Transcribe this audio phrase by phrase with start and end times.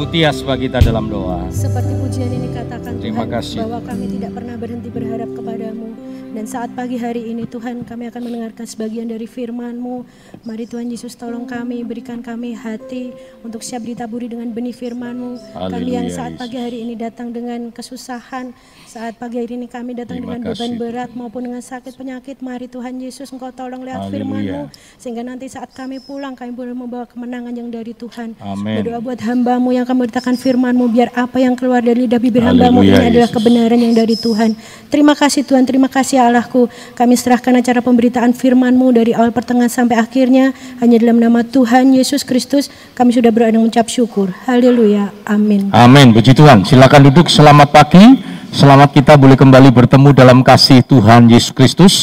[0.00, 1.44] Ibu Tia sebagai kita dalam doa.
[1.52, 3.58] Seperti pujian ini katakan Terima Tuhan kasih.
[3.68, 5.92] bahwa kami tidak pernah berhenti berharap kepadamu.
[6.30, 10.06] Dan saat pagi hari ini Tuhan kami akan mendengarkan sebagian dari firman-Mu.
[10.46, 13.10] Mari Tuhan Yesus tolong kami, berikan kami hati
[13.42, 15.42] untuk siap ditaburi dengan benih firman-Mu.
[15.58, 18.54] Kami yang Haleluya, saat pagi hari ini datang dengan kesusahan,
[18.86, 22.38] saat pagi hari ini kami datang Terima dengan beban kasih, berat maupun dengan sakit penyakit.
[22.46, 24.06] Mari Tuhan Yesus Engkau tolong Haleluya.
[24.06, 24.62] firman-Mu
[25.02, 28.38] sehingga nanti saat kami pulang kami boleh membawa kemenangan yang dari Tuhan.
[28.38, 28.86] Amin.
[28.86, 32.86] Berdoa buat hambamu yang akan memberitakan firman-Mu biar apa yang keluar dari lidah bibir hambamu
[32.86, 34.54] Haleluya, ini adalah kebenaran yang dari Tuhan.
[34.86, 36.68] Terima kasih Tuhan, terima kasih Allahku.
[36.92, 40.52] Kami serahkan acara pemberitaan firman-Mu dari awal pertengahan sampai akhirnya.
[40.84, 44.28] Hanya dalam nama Tuhan Yesus Kristus kami sudah dan mengucap syukur.
[44.44, 45.08] Haleluya.
[45.24, 45.72] Amin.
[45.72, 46.12] Amin.
[46.12, 46.68] Puji Tuhan.
[46.68, 47.32] Silakan duduk.
[47.32, 48.04] Selamat pagi.
[48.50, 51.94] Selamat kita boleh kembali bertemu dalam kasih Tuhan Yesus Kristus.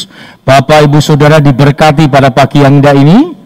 [0.42, 3.37] Bapak, Ibu, Saudara diberkati pada pagi yang indah ini.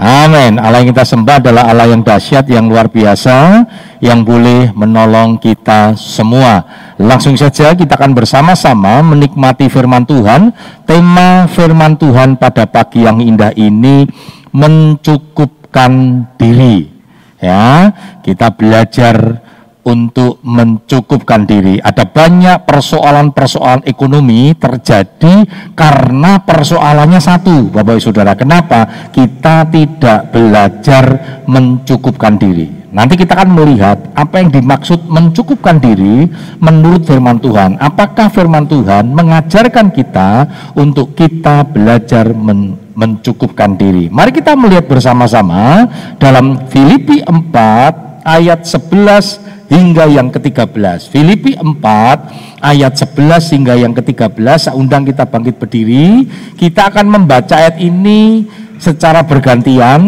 [0.00, 0.56] Amin.
[0.56, 3.68] Allah yang kita sembah adalah Allah yang dahsyat, yang luar biasa,
[4.00, 6.64] yang boleh menolong kita semua.
[6.96, 10.56] Langsung saja kita akan bersama-sama menikmati firman Tuhan.
[10.88, 14.08] Tema firman Tuhan pada pagi yang indah ini
[14.56, 16.88] mencukupkan diri.
[17.36, 17.92] Ya,
[18.24, 19.44] kita belajar
[19.90, 21.82] untuk mencukupkan diri.
[21.82, 25.42] Ada banyak persoalan-persoalan ekonomi terjadi
[25.74, 28.38] karena persoalannya satu, Bapak Ibu Saudara.
[28.38, 29.10] Kenapa?
[29.10, 31.04] Kita tidak belajar
[31.50, 32.78] mencukupkan diri.
[32.90, 36.26] Nanti kita akan melihat apa yang dimaksud mencukupkan diri
[36.58, 37.78] menurut firman Tuhan.
[37.78, 40.30] Apakah firman Tuhan mengajarkan kita
[40.74, 44.12] untuk kita belajar men- mencukupkan diri.
[44.12, 45.88] Mari kita melihat bersama-sama
[46.20, 51.08] dalam Filipi 4 ayat 11 hingga yang ke-13.
[51.08, 54.36] Filipi 4 ayat 11 hingga yang ke-13.
[54.58, 56.26] Saya undang kita bangkit berdiri.
[56.58, 58.44] Kita akan membaca ayat ini
[58.76, 60.02] secara bergantian.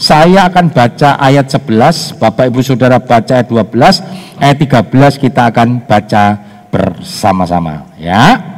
[0.00, 4.02] Saya akan baca ayat 11, Bapak Ibu Saudara baca ayat 12,
[4.40, 6.24] ayat 13 kita akan baca
[6.72, 8.51] bersama-sama ya.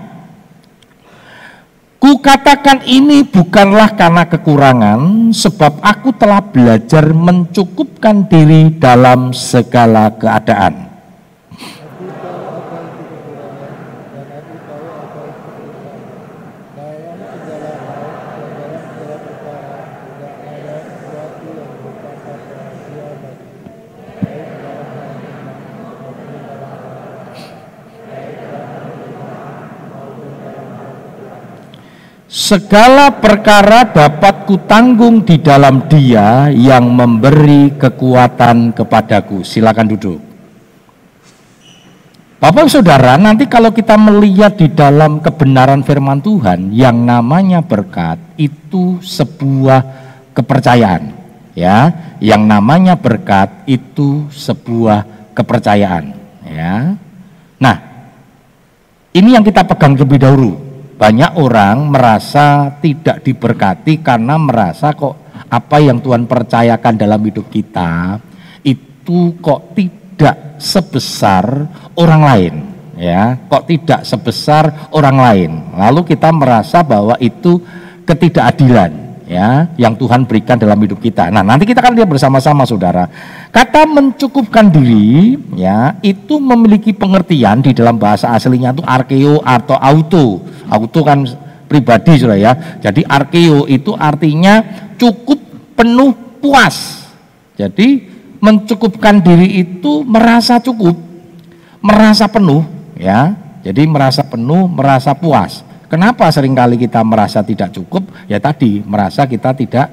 [2.04, 10.83] Kukatakan ini bukanlah karena kekurangan, sebab aku telah belajar mencukupkan diri dalam segala keadaan.
[32.44, 39.40] Segala perkara dapat kutanggung di dalam Dia yang memberi kekuatan kepadaku.
[39.40, 40.20] Silakan duduk.
[42.36, 49.00] Bapak Saudara, nanti kalau kita melihat di dalam kebenaran firman Tuhan yang namanya berkat itu
[49.00, 49.80] sebuah
[50.36, 51.16] kepercayaan,
[51.56, 51.96] ya.
[52.20, 56.12] Yang namanya berkat itu sebuah kepercayaan,
[56.44, 56.92] ya.
[57.56, 57.76] Nah,
[59.16, 60.63] ini yang kita pegang terlebih dahulu.
[60.94, 68.18] Banyak orang merasa tidak diberkati karena merasa kok apa yang Tuhan percayakan dalam hidup kita
[68.62, 71.44] itu kok tidak sebesar
[71.98, 72.54] orang lain
[72.96, 73.36] ya.
[73.50, 75.50] Kok tidak sebesar orang lain.
[75.76, 77.60] Lalu kita merasa bahwa itu
[78.06, 81.32] ketidakadilan ya yang Tuhan berikan dalam hidup kita.
[81.32, 83.08] Nah, nanti kita akan lihat bersama-sama Saudara.
[83.50, 90.26] Kata mencukupkan diri ya itu memiliki pengertian di dalam bahasa aslinya itu arkeo atau auto.
[90.68, 91.24] Auto kan
[91.68, 92.52] pribadi Saudara ya.
[92.80, 94.60] Jadi arkeo itu artinya
[95.00, 95.40] cukup
[95.74, 97.08] penuh puas.
[97.56, 98.14] Jadi
[98.44, 100.98] mencukupkan diri itu merasa cukup,
[101.80, 102.66] merasa penuh
[102.98, 103.32] ya.
[103.64, 105.64] Jadi merasa penuh, merasa puas.
[105.94, 108.02] Kenapa sering kali kita merasa tidak cukup?
[108.26, 109.86] Ya tadi, merasa kita tidak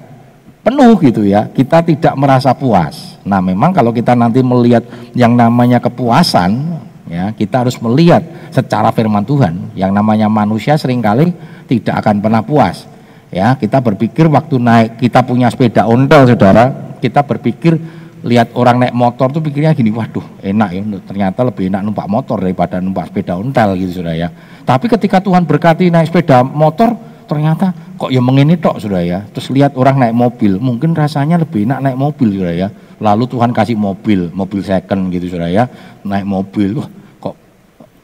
[0.66, 1.46] penuh gitu ya.
[1.46, 3.22] Kita tidak merasa puas.
[3.22, 4.82] Nah, memang kalau kita nanti melihat
[5.14, 6.58] yang namanya kepuasan,
[7.06, 9.78] ya, kita harus melihat secara firman Tuhan.
[9.78, 11.38] Yang namanya manusia sering kali
[11.70, 12.90] tidak akan pernah puas.
[13.30, 17.78] Ya, kita berpikir waktu naik kita punya sepeda ontel Saudara, kita berpikir
[18.22, 22.38] lihat orang naik motor tuh pikirnya gini, waduh enak ya, ternyata lebih enak numpak motor
[22.38, 24.30] daripada numpak sepeda ontel gitu sudah ya.
[24.62, 26.94] Tapi ketika Tuhan berkati naik sepeda motor,
[27.26, 29.26] ternyata kok ya mengini tok sudah ya.
[29.34, 32.68] Terus lihat orang naik mobil, mungkin rasanya lebih enak naik mobil sudah ya.
[33.02, 35.66] Lalu Tuhan kasih mobil, mobil second gitu sudah ya,
[36.06, 37.34] naik mobil, wah kok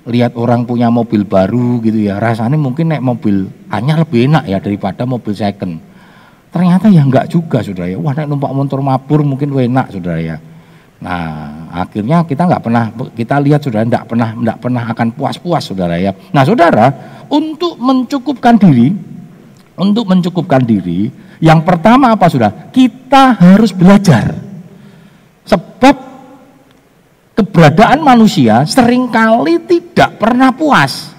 [0.09, 4.57] lihat orang punya mobil baru gitu ya, rasanya mungkin naik mobil hanya lebih enak ya
[4.57, 5.77] daripada mobil second.
[6.47, 7.97] Ternyata ya enggak juga saudara ya.
[7.99, 10.37] Wah naik numpak motor mabur mungkin enak saudara ya.
[10.97, 12.83] Nah akhirnya kita enggak pernah
[13.13, 16.15] kita lihat saudara enggak pernah enggak pernah akan puas-puas saudara ya.
[16.31, 16.85] Nah saudara
[17.27, 18.95] untuk mencukupkan diri
[19.77, 22.73] untuk mencukupkan diri yang pertama apa saudara?
[22.73, 24.33] Kita harus belajar.
[25.45, 25.95] Sebab
[27.37, 31.16] keberadaan manusia sering kali tidak pernah puas.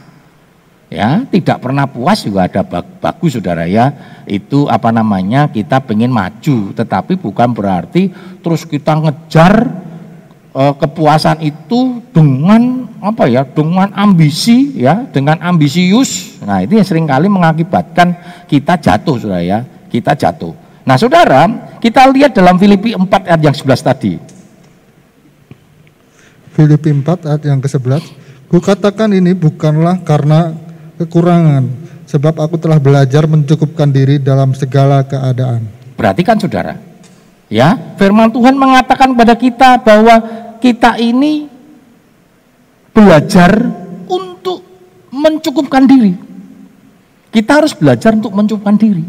[0.88, 3.92] Ya, tidak pernah puas juga ada bagus saudara ya.
[4.24, 8.08] Itu apa namanya kita pengen maju, tetapi bukan berarti
[8.40, 9.68] terus kita ngejar
[10.48, 16.40] e, kepuasan itu dengan apa ya, dengan ambisi ya, dengan ambisius.
[16.40, 18.16] Nah itu yang sering kali mengakibatkan
[18.48, 19.60] kita jatuh saudara ya,
[19.92, 20.56] kita jatuh.
[20.88, 24.16] Nah saudara, kita lihat dalam Filipi 4 ayat yang 11 tadi.
[26.56, 28.02] Filipi 4 ayat yang ke-11.
[28.48, 30.67] Kukatakan ini bukanlah karena
[30.98, 31.64] kekurangan,
[32.04, 35.64] sebab aku telah belajar mencukupkan diri dalam segala keadaan.
[35.94, 36.74] Perhatikan saudara,
[37.46, 40.16] ya firman Tuhan mengatakan kepada kita bahwa
[40.58, 41.46] kita ini
[42.90, 43.70] belajar
[44.10, 44.62] untuk
[45.14, 46.12] mencukupkan diri.
[47.30, 49.04] Kita harus belajar untuk mencukupkan diri.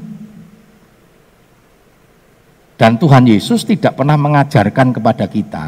[2.79, 5.67] Dan Tuhan Yesus tidak pernah mengajarkan kepada kita,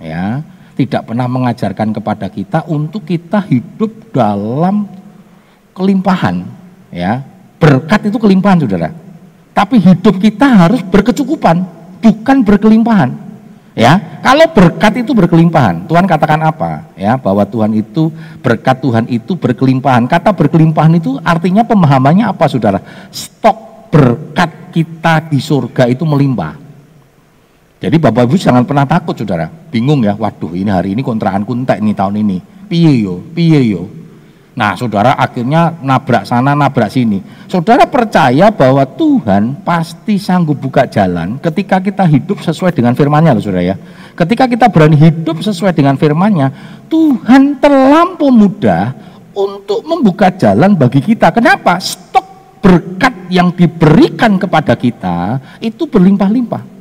[0.00, 0.40] ya,
[0.78, 4.88] tidak pernah mengajarkan kepada kita untuk kita hidup dalam
[5.78, 6.42] kelimpahan
[6.90, 7.22] ya.
[7.62, 8.90] Berkat itu kelimpahan saudara.
[9.54, 11.62] Tapi hidup kita harus berkecukupan
[12.02, 13.10] bukan berkelimpahan
[13.78, 14.22] ya.
[14.22, 16.86] Kalau berkat itu berkelimpahan Tuhan katakan apa?
[16.98, 18.10] Ya bahwa Tuhan itu
[18.42, 20.10] berkat Tuhan itu berkelimpahan.
[20.10, 22.82] Kata berkelimpahan itu artinya pemahamannya apa saudara?
[23.14, 26.54] Stok berkat kita di surga itu melimpah.
[27.78, 29.46] Jadi Bapak Ibu jangan pernah takut saudara.
[29.46, 32.38] Bingung ya, waduh ini hari ini kontrakan kuntek nih tahun ini.
[32.66, 33.97] Piye yo.
[34.58, 37.22] Nah saudara akhirnya nabrak sana nabrak sini.
[37.46, 43.42] Saudara percaya bahwa Tuhan pasti sanggup buka jalan ketika kita hidup sesuai dengan firmannya loh
[43.42, 43.78] saudara ya.
[44.18, 46.50] Ketika kita berani hidup sesuai dengan firmannya,
[46.90, 48.90] Tuhan terlampau mudah
[49.30, 51.30] untuk membuka jalan bagi kita.
[51.30, 51.78] Kenapa?
[51.78, 56.77] Stok berkat yang diberikan kepada kita itu berlimpah-limpah.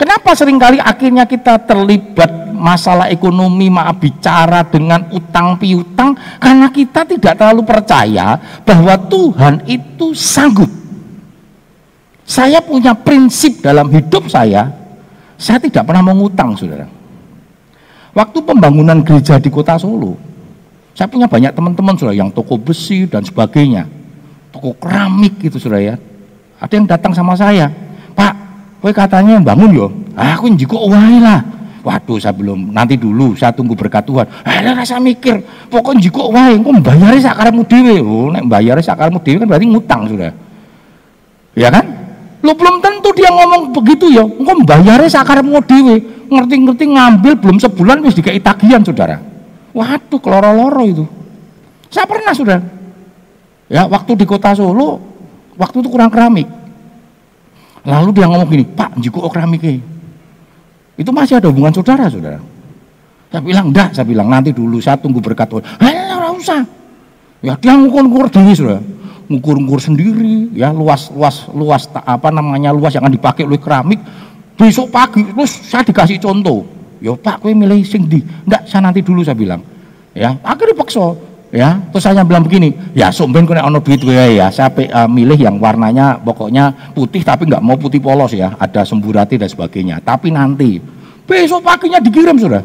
[0.00, 7.04] Kenapa sering kali akhirnya kita terlibat masalah ekonomi, maaf bicara dengan utang piutang karena kita
[7.04, 10.72] tidak terlalu percaya bahwa Tuhan itu sanggup.
[12.24, 14.72] Saya punya prinsip dalam hidup saya,
[15.36, 16.88] saya tidak pernah mengutang, saudara.
[18.16, 20.16] Waktu pembangunan gereja di kota Solo,
[20.96, 23.84] saya punya banyak teman-teman saudara yang toko besi dan sebagainya,
[24.48, 25.96] toko keramik gitu saudara ya.
[26.56, 27.68] Ada yang datang sama saya,
[28.80, 29.86] Kowe katanya bangun yo.
[30.16, 31.44] Ah, aku njiko wae lah.
[31.84, 32.72] Waduh, saya belum.
[32.72, 34.24] Nanti dulu, saya tunggu berkat Tuhan.
[34.44, 35.40] Eh, rasa mikir.
[35.68, 38.00] Pokoknya njiko wae, engko mbayare sakarepmu dhewe.
[38.00, 40.32] Oh, nek mbayare sakarepmu dhewe kan berarti ngutang sudah.
[41.56, 41.84] Ya kan?
[42.40, 44.24] Lo belum tentu dia ngomong begitu ya.
[44.24, 45.96] Engko mbayare sakarepmu dhewe.
[46.32, 49.20] Ngerti-ngerti ngambil belum sebulan wis dikai tagihan, Saudara.
[49.76, 51.04] Waduh, keloro-loro itu.
[51.92, 52.64] Saya pernah, Saudara.
[53.68, 55.00] Ya, waktu di kota Solo,
[55.60, 56.59] waktu itu kurang keramik
[57.84, 59.64] Lalu dia ngomong gini, Pak, jiko keramik
[61.00, 62.36] itu masih ada hubungan saudara, saudara.
[63.32, 65.64] Saya bilang, enggak, saya bilang, nanti dulu, saya tunggu berkat Tuhan.
[65.80, 66.60] Eh, enggak usah.
[67.40, 68.84] Ya, dia ngukur-ngukur diri, saudara.
[69.32, 73.96] Ngukur-ngukur sendiri, ya, luas, luas, luas, apa namanya, luas yang dipakai oleh keramik.
[74.60, 76.68] Besok pagi, terus saya dikasih contoh.
[77.00, 78.20] Ya, Pak, kue milih sing di.
[78.44, 79.64] Enggak, saya nanti dulu, saya bilang.
[80.12, 81.16] Ya, akhirnya paksa
[81.50, 84.48] ya terus saya bilang begini ya sumben kena ono duit gue ya.
[84.48, 88.54] Saya uh, milih yang warnanya pokoknya putih tapi nggak mau putih polos ya.
[88.56, 89.98] Ada semburati dan sebagainya.
[90.00, 90.78] Tapi nanti
[91.26, 92.62] besok paginya dikirim sudah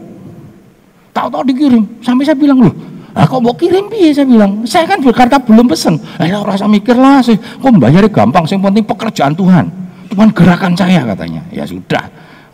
[1.15, 1.83] tahu-tahu dikirim.
[2.03, 2.73] Sampai saya bilang loh
[3.15, 4.11] ah, kok mau kirim piye?
[4.11, 5.95] Saya bilang saya kan berkata belum pesen.
[6.19, 7.39] Eh rasa mikir lah sih.
[7.39, 9.65] Kok bayarnya gampang yang penting pekerjaan Tuhan.
[10.11, 11.41] Tuhan gerakan saya katanya.
[11.49, 12.05] Ya sudah.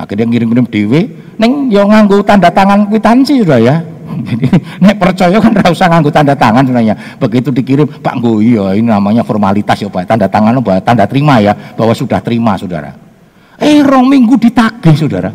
[0.01, 1.01] Akhirnya ngirim-ngirim dewe
[1.38, 3.75] neng yang nganggu tanda tangan kwitansi sudah ya
[4.20, 4.46] jadi
[4.84, 6.96] nek percaya kan ora usah nganggo tanda tangan sebenarnya.
[7.18, 10.06] Begitu dikirim, Pak Nggo iya ini namanya formalitas ya Pak.
[10.06, 12.91] Tanda tangan bahwa tanda terima ya, bahwa sudah terima Saudara.
[13.62, 15.32] Eh rong minggu ditagih Saudara.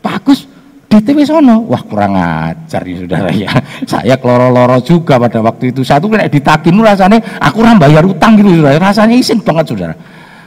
[0.00, 0.48] Bagus
[0.88, 1.68] DTW sono.
[1.68, 3.50] Wah kurang ajar ya Saudara ya.
[3.90, 5.84] Saya keloro-loro juga pada waktu itu.
[5.84, 8.80] Satu nek ditagih rasanya aku ora bayar utang gitu Saudara.
[8.80, 9.94] Rasanya isin banget Saudara.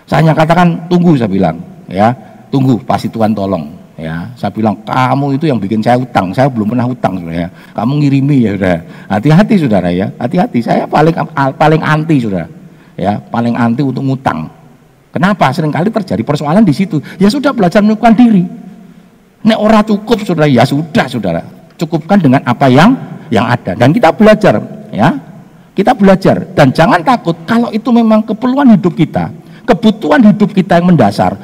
[0.08, 2.16] Saya katakan tunggu saya bilang ya.
[2.48, 6.72] Tunggu pasti Tuhan tolong ya saya bilang kamu itu yang bikin saya utang saya belum
[6.72, 7.50] pernah utang saudara ya.
[7.74, 8.78] Kamu ngirimi ya sudah
[9.10, 10.08] hati-hati saudara ya.
[10.22, 11.14] Hati-hati saya paling
[11.58, 12.48] paling anti saudara
[12.96, 13.18] ya.
[13.18, 14.48] Paling anti untuk ngutang.
[15.12, 15.50] Kenapa?
[15.50, 17.02] Seringkali terjadi persoalan di situ.
[17.18, 18.46] Ya sudah belajar menyukupkan diri.
[19.44, 21.42] Nek ora cukup saudara ya sudah saudara.
[21.76, 22.94] Cukupkan dengan apa yang
[23.34, 23.74] yang ada.
[23.74, 24.62] Dan kita belajar
[24.94, 25.10] ya.
[25.74, 26.42] Kita belajar.
[26.54, 29.30] Dan jangan takut kalau itu memang keperluan hidup kita
[29.68, 31.36] kebutuhan hidup kita yang mendasar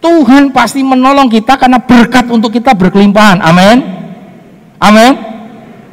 [0.00, 3.36] Tuhan pasti menolong kita karena berkat untuk kita berkelimpahan.
[3.44, 3.84] Amin.
[4.80, 5.12] Amin.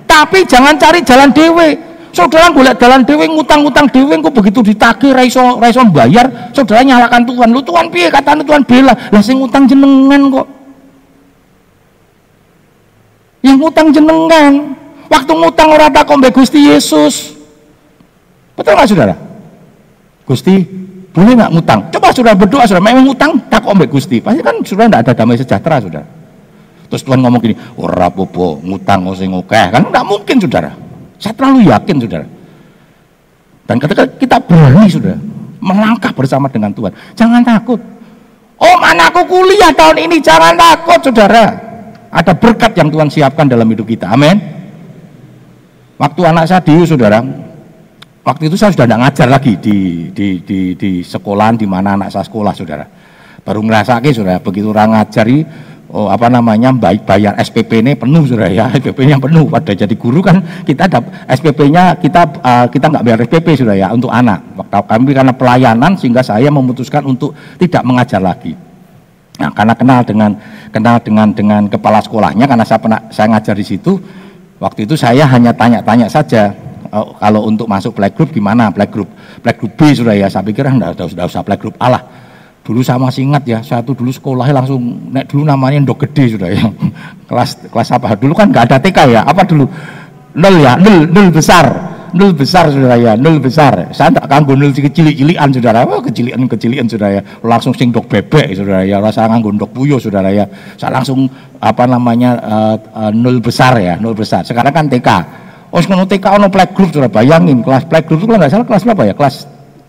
[0.07, 1.75] Tapi jangan cari jalan dewe.
[2.15, 7.51] Saudara golek jalan dewe ngutang-ngutang dewe kok begitu ditagih raiso raiso bayar, saudara nyalakan Tuhan.
[7.51, 8.95] Lu Tuhan piye katanya Tuhan bela.
[9.11, 10.47] Lah sing ngutang jenengan kok.
[13.43, 14.51] Sing ngutang jenengan.
[15.07, 17.35] Waktu ngutang ora mbek Gusti Yesus.
[18.57, 19.15] Betul nggak saudara?
[20.27, 20.65] Gusti,
[21.17, 21.79] boleh nggak ngutang?
[21.89, 24.21] Coba saudara berdoa, saudara memang ngutang tak mbek Gusti.
[24.21, 26.05] Pasti kan saudara tidak ada damai sejahtera, saudara.
[26.88, 30.69] Terus Tuhan ngomong gini, ora popo ngutang sing oke kan nggak mungkin saudara.
[31.17, 32.25] Saya terlalu yakin saudara.
[33.65, 35.17] Dan ketika kita berani saudara
[35.57, 37.81] melangkah bersama dengan Tuhan, jangan takut.
[38.62, 41.50] Oh anakku kuliah tahun ini, jangan takut saudara.
[42.13, 44.05] Ada berkat yang Tuhan siapkan dalam hidup kita.
[44.13, 44.38] Amin.
[45.97, 47.25] Waktu anak saya diu saudara,
[48.27, 52.12] waktu itu saya sudah tidak ngajar lagi di di di, di sekolahan di mana anak
[52.12, 52.84] saya sekolah saudara.
[53.48, 55.48] Baru ngerasa saudara, begitu orang ngajari
[55.88, 58.67] oh apa namanya baik bayar SPP ini penuh sudah ya.
[58.84, 59.48] SPP nya penuh.
[59.48, 61.00] Pada jadi guru kan kita ada
[61.31, 64.43] SPP nya kita uh, kita nggak bayar SPP sudah ya untuk anak.
[64.60, 68.51] Waktu kami karena pelayanan sehingga saya memutuskan untuk tidak mengajar lagi.
[69.39, 70.31] Nah karena kenal dengan
[70.75, 73.96] kenal dengan dengan kepala sekolahnya karena saya pernah saya ngajar di situ
[74.60, 79.10] waktu itu saya hanya tanya-tanya saja oh, kalau untuk masuk playgroup gimana playgroup
[79.44, 82.27] playgroup B sudah ya saya pikir sudah sudah usah playgroup Allah
[82.67, 86.36] Dulu saya masih ingat ya, saya tuh dulu sekolahnya langsung naik dulu namanya ndok gede
[86.36, 86.67] sudah ya.
[87.32, 88.20] kelas kelas apa?
[88.20, 89.72] Dulu kan nggak ada TK ya, apa dulu?
[90.36, 91.63] Nol ya, nol, nol besar.
[92.12, 93.88] Nol besar sudah ya, nol besar.
[93.96, 95.88] Saya tidak kanggo nol kecil-cilian saudara.
[95.88, 97.22] Wah, kecilian-kecilian sudah ya.
[97.39, 99.00] Langsung sing dok bebek saudara ya.
[99.00, 100.44] Rasa nganggo ndok puyo saudara ya.
[100.75, 101.24] Saya langsung
[101.63, 104.44] apa namanya uh, uh, nol besar ya, nol besar.
[104.44, 105.10] Sekarang kan TK.
[105.67, 109.03] Oh, sekarang TK ono playgroup sudah bayangin kelas playgroup itu kalau nggak salah kelas berapa
[109.03, 109.13] ya?
[109.13, 109.36] Kelas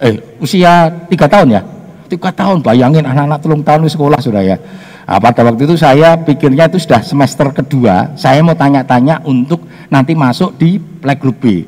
[0.02, 1.62] eh usia tiga tahun ya?
[2.10, 4.56] Tiga tahun bayangin anak-anak tulung tahun di sekolah sudah ya
[5.06, 10.18] nah, pada waktu itu saya pikirnya itu sudah semester kedua saya mau tanya-tanya untuk nanti
[10.18, 11.62] masuk di playgroup B.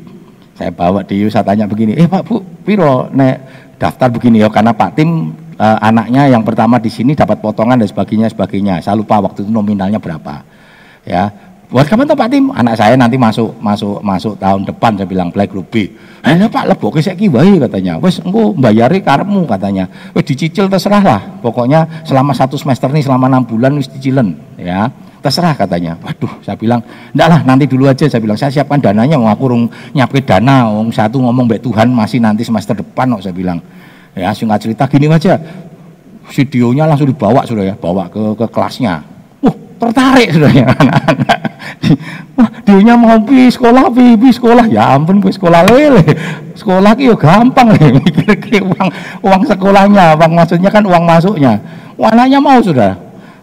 [0.59, 3.37] Saya bawa di saya tanya begini eh pak bu piro nek
[3.79, 4.51] daftar begini ya?
[4.51, 8.83] Karena pak tim eh, anaknya yang pertama di sini dapat potongan dan sebagainya sebagainya.
[8.83, 10.43] Saya lupa waktu itu nominalnya berapa
[11.05, 11.33] ya
[11.71, 12.51] buat kapan Pak Tim?
[12.51, 15.87] Anak saya nanti masuk masuk masuk tahun depan saya bilang play group B
[16.21, 17.97] eh Pak lebok saya kiwai katanya.
[17.97, 19.89] Wes engko bayari karmu katanya.
[20.13, 21.21] Wes dicicil terserah lah.
[21.41, 24.93] Pokoknya selama satu semester nih selama enam bulan wes dicilen ya.
[25.21, 25.97] Terserah katanya.
[26.01, 26.85] Waduh saya bilang
[27.17, 28.05] enggak lah nanti dulu aja.
[28.05, 29.65] Saya bilang saya siapkan dananya mau aku rung
[29.97, 30.69] nyapke dana.
[30.69, 33.59] Wong satu ngomong baik Tuhan masih nanti semester depan kok saya bilang.
[34.13, 35.41] Ya singkat cerita gini aja.
[36.31, 37.75] Videonya langsung dibawa sudah ya.
[37.81, 39.01] Bawa ke ke kelasnya.
[39.41, 41.50] Uh tertarik sudah ya anak-anak
[42.37, 42.49] Wah,
[42.97, 44.65] mau pi sekolah pi, pi sekolah.
[44.69, 46.05] Ya ampun pi sekolah lele.
[46.57, 48.89] Sekolah ki gampang nih mikir ki uang
[49.25, 51.61] uang sekolahnya, uang maksudnya kan uang masuknya.
[52.01, 52.97] Anaknya mau sudah.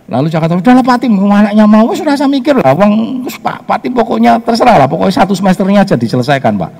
[0.07, 3.67] Lalu saya kata, udah lah Pak Tim, anaknya mau, sudah saya mikir lah, uang Pak,
[3.67, 6.71] Pak Tim pokoknya terserah lah, pokoknya satu semesternya aja diselesaikan Pak.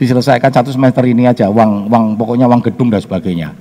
[0.00, 3.52] Diselesaikan satu semester ini aja, uang, uang pokoknya uang gedung dan sebagainya.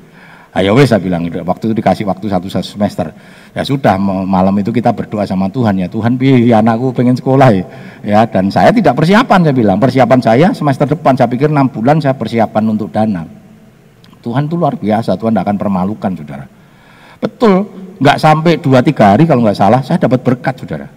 [0.50, 3.14] Ayo wes saya bilang waktu itu dikasih waktu satu semester.
[3.54, 7.66] Ya sudah malam itu kita berdoa sama Tuhan ya Tuhan bi anakku pengen sekolah ya.
[8.02, 12.02] ya dan saya tidak persiapan saya bilang persiapan saya semester depan saya pikir enam bulan
[12.02, 13.30] saya persiapan untuk dana.
[14.26, 16.46] Tuhan itu luar biasa Tuhan tidak akan permalukan saudara.
[17.22, 17.56] Betul
[18.02, 20.90] nggak sampai dua tiga hari kalau nggak salah saya dapat berkat saudara.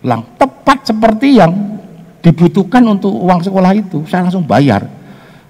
[0.00, 1.52] Lang tepat seperti yang
[2.24, 5.01] dibutuhkan untuk uang sekolah itu saya langsung bayar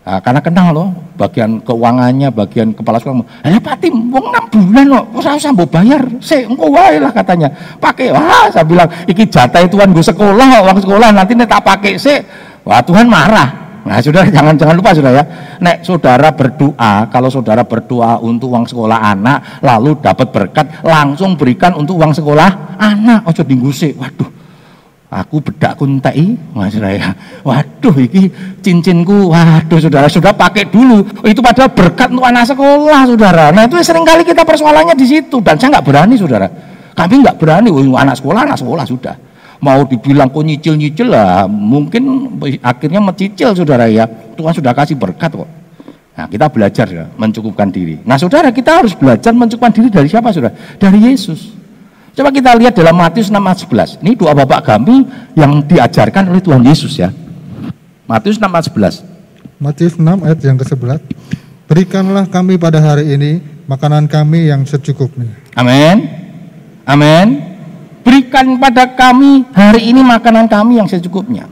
[0.02, 3.22] Nah, karena kenal loh bagian keuangannya, bagian kepala sekolah.
[3.46, 7.46] Eh Pak Tim, uang enam bulan loh, saya sambo bayar, saya engkau wae lah katanya.
[7.78, 11.94] Pakai, wah saya bilang, iki jatah Tuhan gue sekolah, uang sekolah nanti nih tak pakai
[11.94, 12.18] sih.
[12.66, 13.62] Wah Tuhan marah.
[13.86, 15.24] Nah saudara jangan jangan lupa saudara ya.
[15.62, 21.78] Nek saudara berdoa, kalau saudara berdoa untuk uang sekolah anak, lalu dapat berkat, langsung berikan
[21.78, 23.22] untuk uang sekolah anak.
[23.30, 24.41] Ojo sih, waduh
[25.12, 27.12] aku bedak kuntai mas saya
[27.44, 28.32] waduh iki
[28.64, 31.04] cincinku waduh saudara sudah pakai dulu.
[31.28, 33.52] Itu padahal berkat untuk anak sekolah saudara.
[33.52, 36.48] Nah itu sering kali kita persoalannya di situ dan saya nggak berani saudara.
[36.96, 39.14] Kami nggak berani anak sekolah anak sekolah sudah.
[39.62, 44.08] Mau dibilang kok nyicil nyicil lah mungkin akhirnya mencicil saudara ya.
[44.08, 45.62] Tuhan sudah kasih berkat kok.
[46.12, 47.96] Nah, kita belajar ya, mencukupkan diri.
[48.04, 50.52] Nah, saudara, kita harus belajar mencukupkan diri dari siapa, saudara?
[50.76, 51.61] Dari Yesus.
[52.12, 53.58] Coba kita lihat dalam Matius 6 ayat
[53.96, 54.04] 11.
[54.04, 57.08] Ini doa Bapak kami yang diajarkan oleh Tuhan Yesus ya.
[58.04, 59.00] Matius 6 ayat 11.
[59.56, 61.00] Matius 6 ayat yang ke-11.
[61.64, 65.32] Berikanlah kami pada hari ini makanan kami yang secukupnya.
[65.56, 66.04] Amin.
[66.84, 67.40] Amin.
[68.04, 71.48] Berikan pada kami hari ini makanan kami yang secukupnya.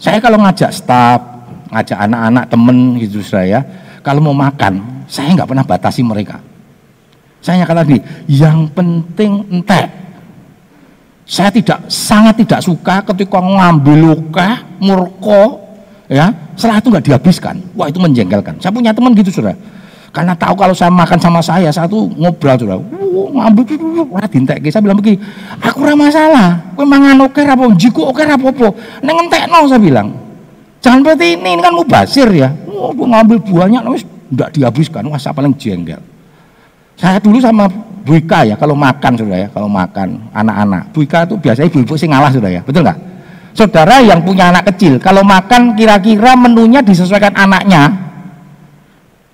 [0.00, 1.20] Saya kalau ngajak staf,
[1.68, 3.60] ngajak anak-anak temen gitu saya,
[4.00, 6.40] kalau mau makan, saya nggak pernah batasi mereka.
[7.46, 9.86] Saya kata lagi, yang penting entek.
[11.22, 15.62] Saya tidak sangat tidak suka ketika ngambil luka, murko,
[16.10, 17.54] ya, setelah itu nggak dihabiskan.
[17.78, 18.58] Wah itu menjengkelkan.
[18.58, 19.54] Saya punya teman gitu sudah.
[20.10, 22.78] Karena tahu kalau saya makan sama saya, satu ngobrol sudah.
[23.26, 23.62] ngambil
[24.10, 25.22] ora dintek saya bilang begini,
[25.62, 26.48] aku ora masalah.
[26.74, 28.68] Kowe mangan oke apa jiku oke apa apa.
[29.06, 30.18] Ning saya bilang.
[30.82, 32.50] Jangan seperti ini, ini kan mubasir ya.
[32.66, 34.02] Oh, ngambil buahnya wis
[34.34, 36.02] enggak dihabiskan, wah saya paling jengkel.
[36.96, 37.68] Saya dulu sama
[38.06, 40.88] Bu Ika ya, kalau makan sudah ya, kalau makan anak-anak.
[40.96, 42.98] Bu Ika itu biasanya ibu-ibu sih ngalah sudah ya, betul nggak?
[43.52, 47.88] Saudara yang punya anak kecil, kalau makan kira-kira menunya disesuaikan anaknya,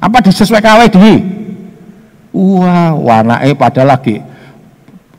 [0.00, 1.14] apa disesuaikan awake dhewe?
[2.32, 4.24] Wah, warnanya pada lagi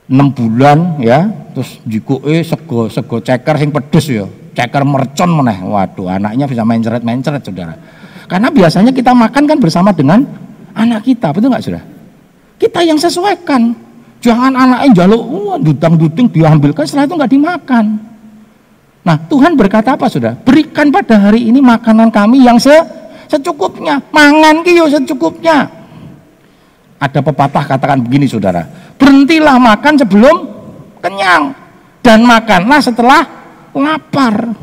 [0.10, 1.80] enam bulan ya, terus
[2.26, 4.26] eh sego sego ceker sing pedes ya,
[4.58, 5.62] ceker mercon meneh.
[5.62, 7.76] Waduh, anaknya bisa ceret, Saudara.
[8.26, 10.26] Karena biasanya kita makan kan bersama dengan
[10.74, 11.93] anak kita, betul nggak Saudara?
[12.63, 13.75] Kita yang sesuaikan.
[14.24, 17.86] Jangan anaknya jaluk, wah dutang-duting diambilkan setelah itu nggak dimakan.
[19.03, 20.32] Nah, Tuhan berkata apa, Saudara?
[20.32, 22.72] Berikan pada hari ini makanan kami yang se
[23.27, 24.00] secukupnya.
[24.15, 25.67] Mangan ki yo secukupnya.
[27.03, 28.63] Ada pepatah katakan begini saudara,
[28.96, 30.36] berhentilah makan sebelum
[31.03, 31.51] kenyang
[32.00, 33.27] dan makanlah setelah
[33.75, 34.55] lapar.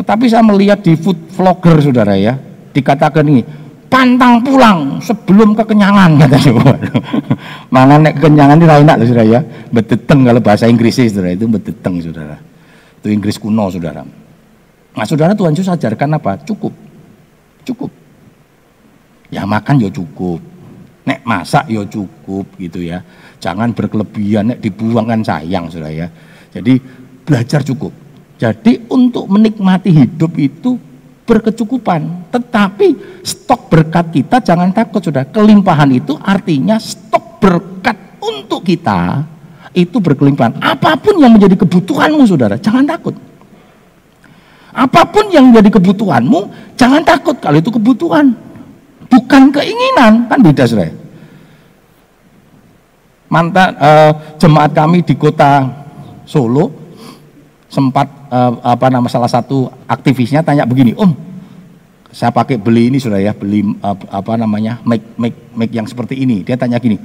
[0.00, 2.40] Tetapi saya melihat di food vlogger saudara ya,
[2.72, 3.44] dikatakan ini
[3.94, 6.74] pantang pulang sebelum kekenyangan katanya.
[7.70, 9.40] Mangan nek kekenyangan ini enak loh saudara ya.
[9.70, 12.34] Beteteng kalau bahasa Inggris saudara itu beteteng saudara.
[12.98, 14.02] Itu Inggris kuno saudara.
[14.94, 16.42] Nah saudara Tuhan Yesus ajarkan apa?
[16.42, 16.74] Cukup
[17.64, 17.90] cukup.
[19.32, 20.38] Ya makan ya cukup.
[21.04, 23.00] Nek masak ya cukup gitu ya.
[23.40, 26.08] Jangan berkelebihan, nek dibuang kan sayang sudah ya.
[26.50, 26.80] Jadi
[27.24, 27.92] belajar cukup.
[28.40, 30.76] Jadi untuk menikmati hidup itu
[31.24, 32.30] berkecukupan.
[32.30, 35.24] Tetapi stok berkat kita jangan takut sudah.
[35.28, 39.24] Kelimpahan itu artinya stok berkat untuk kita
[39.74, 40.60] itu berkelimpahan.
[40.62, 43.16] Apa pun yang menjadi kebutuhanmu saudara, jangan takut.
[44.74, 48.34] Apa pun yang menjadi kebutuhanmu, jangan takut kalau itu kebutuhan.
[49.10, 50.94] Bukan keinginan, kan beda saudara.
[53.30, 55.66] Mantan uh, jemaat kami di kota
[56.22, 56.70] Solo
[57.66, 61.14] sempat uh, apa nama salah satu aktivisnya tanya begini, Om,
[62.10, 66.18] saya pakai beli ini sudah ya, beli uh, apa namanya mic mic mic yang seperti
[66.18, 66.42] ini.
[66.42, 66.98] Dia tanya gini,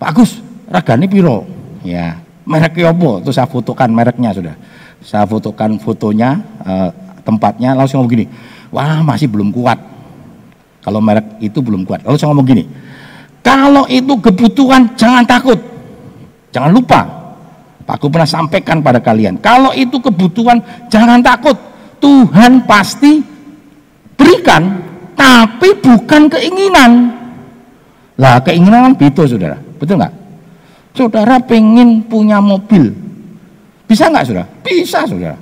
[0.00, 0.40] Pak Agus,
[0.72, 1.44] ragani piro?
[1.84, 3.20] Ya, mereknya apa?
[3.20, 4.56] Terus saya fotokan mereknya sudah
[5.06, 6.90] saya fotokan fotonya uh,
[7.22, 8.26] tempatnya saya ngomong gini
[8.74, 9.78] wah masih belum kuat
[10.82, 12.64] kalau merek itu belum kuat lalu saya ngomong gini
[13.46, 15.58] kalau itu kebutuhan jangan takut
[16.50, 17.00] jangan lupa
[17.86, 20.60] aku pernah sampaikan pada kalian kalau itu kebutuhan
[20.92, 21.56] jangan takut
[22.02, 23.24] Tuhan pasti
[24.18, 24.82] berikan
[25.16, 27.14] tapi bukan keinginan
[28.20, 30.14] lah keinginan kan beda saudara betul nggak
[30.92, 33.06] saudara pengen punya mobil
[33.86, 34.46] bisa nggak sudah?
[34.66, 35.34] Bisa sudah.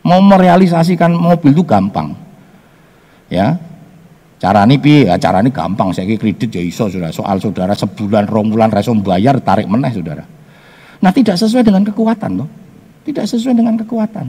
[0.00, 2.16] Mau merealisasikan mobil itu gampang.
[3.28, 3.58] Ya,
[4.40, 5.92] cara ini pi, ya, cara ini gampang.
[5.92, 7.12] Saya kredit ya iso sudah.
[7.12, 10.24] Soal saudara sebulan, rombulan, resom bayar, tarik meneh saudara.
[11.00, 12.48] Nah tidak sesuai dengan kekuatan loh.
[13.06, 14.26] Tidak sesuai dengan kekuatan.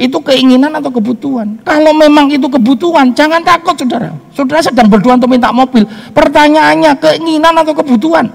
[0.00, 1.60] Itu keinginan atau kebutuhan.
[1.62, 4.10] Kalau memang itu kebutuhan, jangan takut saudara.
[4.32, 5.84] Saudara sedang berdoa untuk minta mobil.
[6.16, 8.26] Pertanyaannya keinginan atau kebutuhan.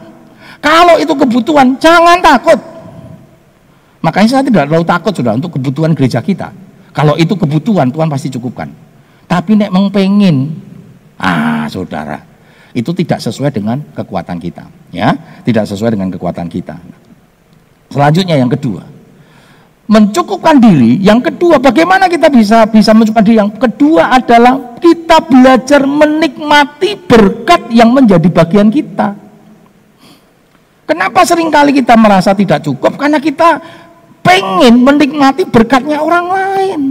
[0.62, 2.60] Kalau itu kebutuhan, jangan takut.
[4.06, 6.54] Makanya saya tidak terlalu takut sudah untuk kebutuhan gereja kita.
[6.94, 8.70] Kalau itu kebutuhan Tuhan pasti cukupkan.
[9.28, 10.56] Tapi nek mengpengin,
[11.20, 12.24] ah saudara,
[12.72, 15.12] itu tidak sesuai dengan kekuatan kita, ya,
[15.44, 16.80] tidak sesuai dengan kekuatan kita.
[17.88, 18.84] Selanjutnya yang kedua,
[19.88, 21.00] mencukupkan diri.
[21.00, 23.40] Yang kedua, bagaimana kita bisa bisa mencukupkan diri?
[23.40, 29.16] Yang kedua adalah kita belajar menikmati berkat yang menjadi bagian kita.
[30.88, 32.96] Kenapa sering kali kita merasa tidak cukup?
[32.96, 33.60] Karena kita
[34.24, 36.82] pengen menikmati berkatnya orang lain.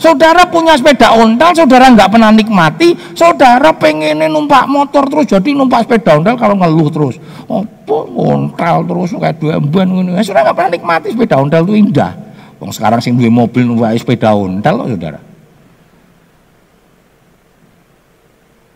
[0.00, 5.84] Saudara punya sepeda ontel, saudara nggak pernah nikmati, saudara pengen numpak motor terus jadi numpak
[5.84, 7.20] sepeda ontel kalau ngeluh terus.
[7.44, 10.16] Apa ontel terus kayak dua emban ini.
[10.16, 12.16] Ya, saudara nggak pernah nikmati sepeda ontel itu indah.
[12.56, 15.20] Wong sekarang sing duwe mobil numpak sepeda ontel loh saudara.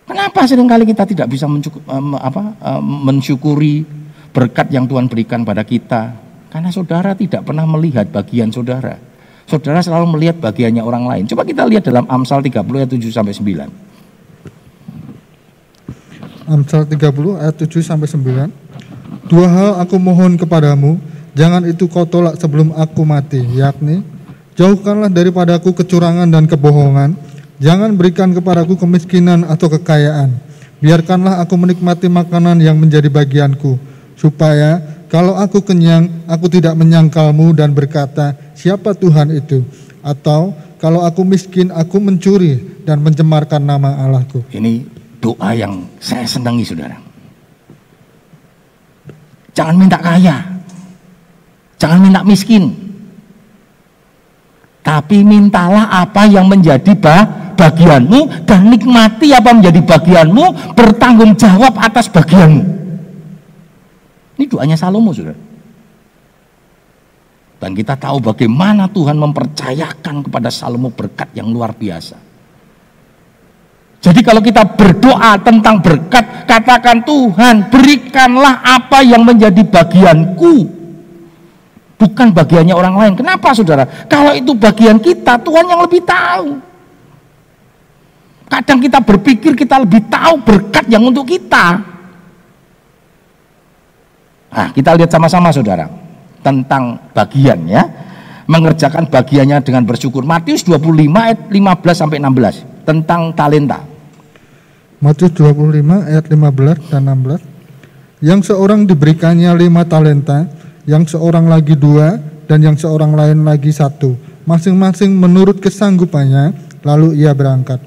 [0.04, 3.88] Kenapa sering kali kita tidak bisa mencukup, um, apa, um, mensyukuri
[4.28, 6.20] berkat yang Tuhan berikan pada kita?
[6.52, 9.13] Karena saudara tidak pernah melihat bagian saudara.
[9.44, 11.24] Saudara selalu melihat bagiannya orang lain.
[11.28, 13.68] Coba kita lihat dalam Amsal 30 ayat 7 sampai 9.
[16.48, 19.28] Amsal 30 ayat 7 sampai 9.
[19.28, 21.00] Dua hal aku mohon kepadamu,
[21.32, 24.04] jangan itu kau tolak sebelum aku mati, yakni
[24.54, 27.16] jauhkanlah daripadaku kecurangan dan kebohongan,
[27.58, 30.36] jangan berikan kepadaku kemiskinan atau kekayaan.
[30.84, 33.80] Biarkanlah aku menikmati makanan yang menjadi bagianku,
[34.20, 39.62] supaya kalau aku kenyang, aku tidak menyangkalmu dan berkata, siapa Tuhan itu?
[40.02, 40.50] Atau
[40.82, 44.44] Kalau aku miskin, aku mencuri dan mencemarkan nama Allahku.
[44.52, 44.84] Ini
[45.16, 46.92] doa yang saya senangi saudara.
[49.56, 50.44] Jangan minta kaya.
[51.80, 52.68] Jangan minta miskin.
[54.84, 56.92] Tapi mintalah apa yang menjadi
[57.56, 62.83] bagianmu dan nikmati apa menjadi bagianmu, bertanggung jawab atas bagianmu.
[64.34, 65.38] Ini doanya Salomo, Saudara.
[67.64, 72.18] Dan kita tahu bagaimana Tuhan mempercayakan kepada Salomo berkat yang luar biasa.
[74.04, 80.68] Jadi kalau kita berdoa tentang berkat, katakan Tuhan, berikanlah apa yang menjadi bagianku.
[81.96, 83.14] Bukan bagiannya orang lain.
[83.16, 83.88] Kenapa saudara?
[84.04, 86.60] Kalau itu bagian kita, Tuhan yang lebih tahu.
[88.44, 91.93] Kadang kita berpikir kita lebih tahu berkat yang untuk kita.
[94.54, 95.90] Nah, kita lihat sama-sama saudara
[96.40, 97.82] tentang bagian ya.
[98.44, 100.22] Mengerjakan bagiannya dengan bersyukur.
[100.22, 100.84] Matius 25
[101.16, 103.80] ayat 15 sampai 16 tentang talenta.
[105.00, 107.40] Matius 25 ayat 15 dan 16
[108.24, 110.48] yang seorang diberikannya lima talenta
[110.84, 114.16] yang seorang lagi dua dan yang seorang lain lagi satu.
[114.44, 116.52] Masing-masing menurut kesanggupannya
[116.84, 117.80] lalu ia berangkat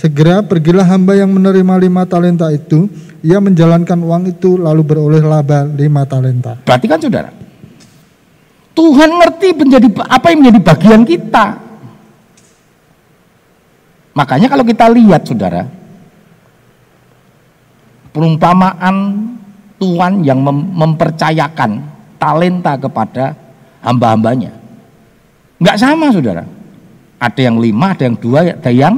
[0.00, 2.88] segera pergilah hamba yang menerima lima talenta itu
[3.20, 7.30] ia menjalankan uang itu lalu beroleh laba lima talenta berarti kan saudara
[8.80, 11.46] Tuhan ngerti menjadi apa yang menjadi bagian kita.
[14.16, 15.68] Makanya kalau kita lihat saudara,
[18.14, 18.96] perumpamaan
[19.76, 21.84] Tuhan yang mem mempercayakan
[22.16, 23.36] talenta kepada
[23.84, 24.56] hamba-hambanya.
[25.60, 26.48] Enggak sama saudara.
[27.20, 28.96] Ada yang lima, ada yang dua, ada yang.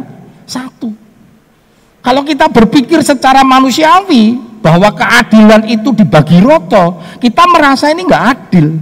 [2.03, 8.75] Kalau kita berpikir secara manusiawi bahwa keadilan itu dibagi roto, kita merasa ini enggak adil.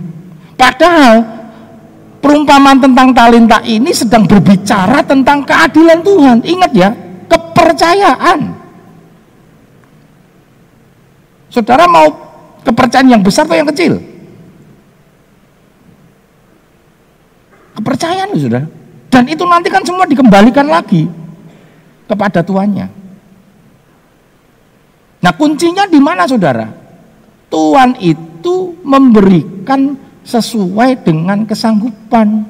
[0.56, 1.20] Padahal
[2.24, 6.38] perumpamaan tentang talenta ini sedang berbicara tentang keadilan Tuhan.
[6.48, 6.90] Ingat ya,
[7.28, 8.40] kepercayaan.
[11.52, 12.08] Saudara mau
[12.64, 14.00] kepercayaan yang besar atau yang kecil?
[17.76, 18.64] Kepercayaan sudah.
[19.10, 21.10] Dan itu nanti kan semua dikembalikan lagi
[22.06, 22.99] kepada tuannya.
[25.20, 26.68] Nah kuncinya di mana saudara?
[27.52, 32.46] Tuhan itu memberikan sesuai dengan kesanggupan.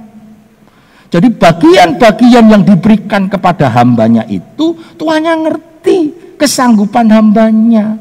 [1.11, 7.99] Jadi bagian-bagian yang diberikan kepada hambanya itu Tuhan yang ngerti kesanggupan hambanya.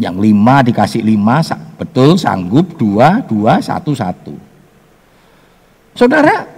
[0.00, 1.44] Yang lima dikasih lima,
[1.76, 4.32] betul sanggup dua, dua, satu, satu.
[5.92, 6.48] Saudara,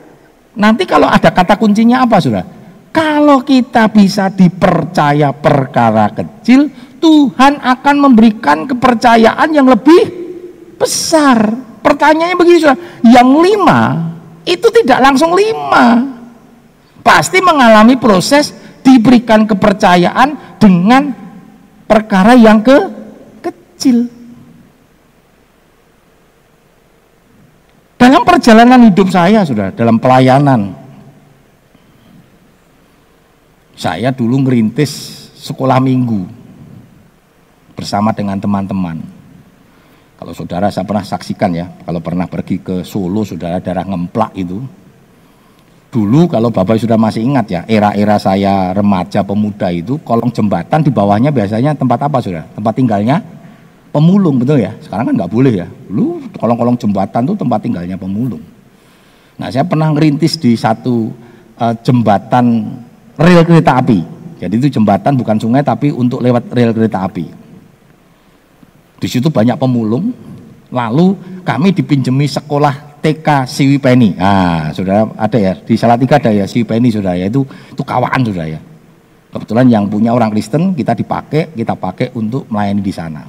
[0.54, 2.46] nanti kalau ada kata kuncinya apa saudara?
[2.94, 6.70] Kalau kita bisa dipercaya perkara kecil,
[7.02, 10.14] Tuhan akan memberikan kepercayaan yang lebih
[10.78, 11.42] besar.
[11.82, 13.98] Pertanyaannya begini sudah, yang lima
[14.46, 16.06] itu tidak langsung lima.
[17.02, 18.54] Pasti mengalami proses
[18.86, 21.10] diberikan kepercayaan dengan
[21.90, 22.78] perkara yang ke
[23.42, 24.06] kecil.
[27.98, 30.83] Dalam perjalanan hidup saya sudah dalam pelayanan.
[33.74, 34.90] Saya dulu ngerintis
[35.38, 36.24] sekolah minggu
[37.74, 39.02] bersama dengan teman-teman
[40.14, 44.62] kalau saudara saya pernah saksikan ya, kalau pernah pergi ke Solo, saudara darah ngemplak itu.
[45.92, 50.88] Dulu kalau Bapak sudah masih ingat ya, era-era saya remaja pemuda itu, kolong jembatan di
[50.88, 52.48] bawahnya biasanya tempat apa saudara?
[52.56, 53.20] Tempat tinggalnya
[53.92, 54.72] pemulung betul ya.
[54.80, 55.68] Sekarang kan nggak boleh ya.
[55.92, 58.40] Lu kolong-kolong jembatan tuh tempat tinggalnya pemulung.
[59.36, 61.12] Nah saya pernah ngerintis di satu
[61.60, 62.80] uh, jembatan
[63.18, 63.98] rel kereta api.
[64.38, 67.26] Jadi itu jembatan bukan sungai tapi untuk lewat rel kereta api.
[68.98, 70.10] Di situ banyak pemulung.
[70.74, 71.14] Lalu
[71.46, 74.16] kami dipinjemi sekolah TK Siwi Peni.
[74.18, 78.20] Ah, saudara ada ya di Salatiga ada ya Siwi Peni saudara ya itu itu kawan
[78.26, 78.60] saudara ya.
[79.30, 83.22] Kebetulan yang punya orang Kristen kita dipakai kita pakai untuk melayani di sana.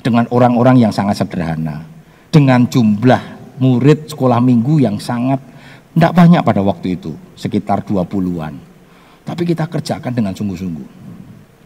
[0.00, 1.86] Dengan orang-orang yang sangat sederhana.
[2.32, 3.22] Dengan jumlah
[3.62, 5.38] murid sekolah minggu yang sangat
[5.94, 8.54] tidak banyak pada waktu itu, sekitar 20-an.
[9.24, 11.04] Tapi kita kerjakan dengan sungguh-sungguh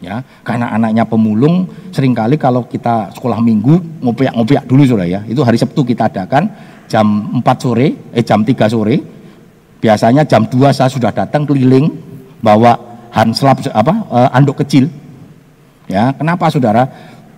[0.03, 0.23] ya.
[0.43, 5.21] Karena anaknya pemulung sering kali kalau kita sekolah minggu ngopiak-ngopiak dulu sudah ya.
[5.27, 6.49] Itu hari Sabtu kita adakan
[6.89, 8.95] jam 4 sore eh jam 3 sore.
[9.79, 11.87] Biasanya jam 2 saya sudah datang keliling
[12.39, 12.75] bawa
[13.11, 14.87] hanslap apa eh, anduk kecil
[15.87, 16.15] ya.
[16.15, 16.87] Kenapa saudara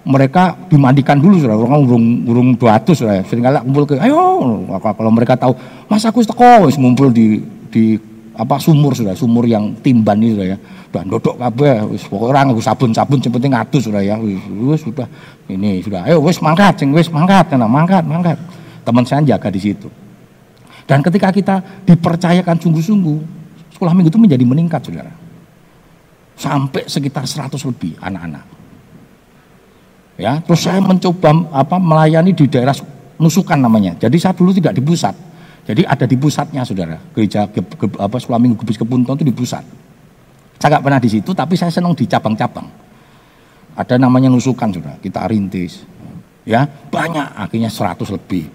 [0.01, 4.17] mereka dimandikan dulu saudara orang urung urung 200 saudara sering kali kumpul ke ayo
[4.81, 5.53] kalau mereka tahu
[5.85, 7.37] mas aku teko ngumpul di
[7.69, 8.01] di
[8.35, 9.13] apa sumur sudah.
[9.13, 10.57] Sumur yang timban ini sudah ya.
[10.91, 11.85] Dan dodok kabeh.
[11.91, 14.15] Wis orang nganggo sabun-sabun penting ngatus sudah ya.
[14.19, 15.07] Wis sudah.
[15.51, 16.07] Ini sudah.
[16.07, 18.37] Ayo wis mangkat sing wis mangkat karena mangkat mangkat.
[18.81, 19.87] Teman saya jaga di situ.
[20.89, 23.17] Dan ketika kita dipercayakan sungguh-sungguh,
[23.77, 25.13] sekolah minggu itu menjadi meningkat, saudara.
[26.35, 28.43] Sampai sekitar 100 lebih anak-anak.
[30.21, 32.77] Ya, terus saya mencoba apa melayani di daerah
[33.17, 33.97] nusukan namanya.
[33.97, 35.17] Jadi saya dulu tidak di pusat.
[35.65, 37.01] Jadi ada di pusatnya, saudara.
[37.17, 39.65] Gereja ge, ge, apa sekolah minggu Gebis Kepunton itu di pusat.
[40.61, 42.69] Saya nggak pernah di situ, tapi saya senang di cabang-cabang.
[43.73, 45.01] Ada namanya nusukan, saudara.
[45.01, 45.81] Kita rintis,
[46.45, 48.45] ya banyak akhirnya 100 lebih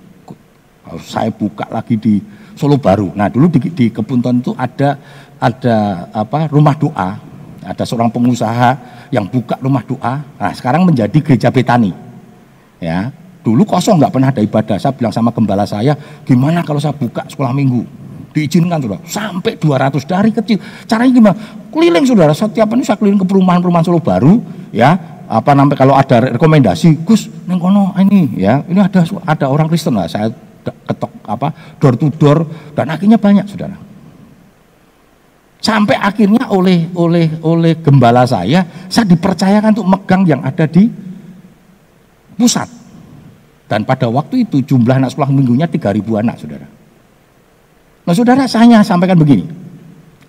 [1.02, 2.18] saya buka lagi di
[2.54, 4.98] Solo Baru nah dulu di, di Kepunton itu ada
[5.38, 5.76] ada
[6.10, 7.18] apa rumah doa
[7.62, 10.22] ada seorang pengusaha yang buka rumah doa.
[10.22, 11.92] Nah sekarang menjadi gereja Betani
[12.76, 14.76] ya dulu kosong nggak pernah ada ibadah.
[14.76, 15.94] Saya bilang sama gembala saya
[16.26, 17.86] gimana kalau saya buka sekolah minggu?
[18.34, 19.00] Diizinkan saudara.
[19.08, 20.60] Sampai 200 dari kecil.
[20.84, 21.36] Caranya gimana?
[21.72, 22.36] Keliling saudara.
[22.36, 24.44] Setiap ini saya keliling ke perumahan-perumahan Solo Baru
[24.76, 25.16] ya.
[25.26, 28.60] Apa namanya kalau ada rekomendasi Gus neng kono ini ya.
[28.68, 30.04] Ini ada ada orang Kristen lah.
[30.04, 30.28] Saya
[30.66, 33.85] ketok apa door to door dan akhirnya banyak saudara
[35.60, 40.88] sampai akhirnya oleh oleh oleh gembala saya saya dipercayakan untuk megang yang ada di
[42.36, 42.68] pusat.
[43.66, 46.66] Dan pada waktu itu jumlah anak sekolah minggunya 3000 anak saudara.
[48.06, 49.42] Nah saudara saya sampaikan begini.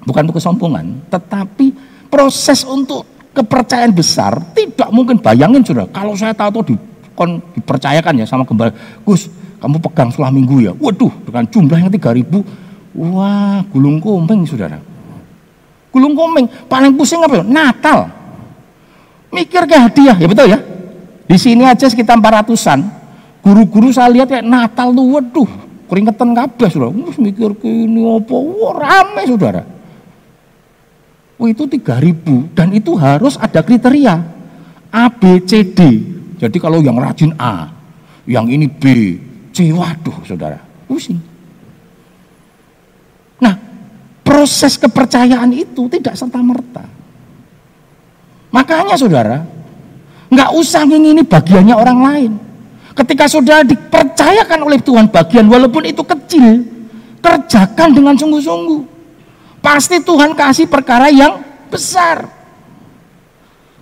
[0.02, 1.76] Bukan untuk kesombongan tetapi
[2.10, 5.22] proses untuk kepercayaan besar tidak mungkin.
[5.22, 6.76] Bayangin sudah kalau saya tahu di,
[7.14, 8.74] kon, dipercayakan ya sama gembala
[9.06, 9.30] Gus
[9.62, 10.74] kamu pegang setelah minggu ya?
[10.74, 14.82] Waduh dengan jumlah yang 3000 wah gulung komeng saudara
[15.92, 17.46] gulung komeng paling pusing apa ya?
[17.46, 18.00] Natal.
[19.32, 20.60] Mikir ke hadiah ya betul ya?
[21.28, 22.80] Di sini aja sekitar 400an
[23.44, 25.50] guru-guru saya lihat kayak Natal tuh waduh
[25.88, 26.92] keringetan kabeh saudara.
[27.20, 28.36] Mikir ke ini apa?
[28.36, 29.64] Wah rame saudara.
[31.38, 34.16] Oh itu 3000 dan itu harus ada kriteria.
[34.88, 35.80] A, B, C, D.
[36.42, 37.70] Jadi kalau yang rajin A,
[38.26, 39.18] yang ini B,
[39.54, 40.58] C, waduh saudara,
[40.90, 41.20] pusing.
[43.38, 43.54] Nah,
[44.38, 46.86] proses kepercayaan itu tidak serta merta.
[48.54, 49.42] Makanya saudara,
[50.30, 52.32] nggak usah ngingini bagiannya orang lain.
[52.94, 56.70] Ketika saudara dipercayakan oleh Tuhan bagian walaupun itu kecil,
[57.18, 58.82] kerjakan dengan sungguh-sungguh.
[59.58, 61.42] Pasti Tuhan kasih perkara yang
[61.74, 62.30] besar.